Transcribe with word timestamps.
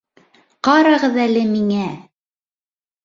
Ҡарағыҙ 0.67 1.19
әле 1.25 1.45
миңә! 1.53 1.85